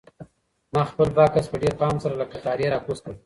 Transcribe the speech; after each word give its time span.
ما 0.73 0.81
خپل 0.91 1.07
بکس 1.15 1.45
په 1.51 1.57
ډېر 1.61 1.73
پام 1.81 1.95
سره 2.03 2.13
له 2.21 2.25
کټاره 2.31 2.65
راکوز 2.73 2.99
کړ. 3.03 3.11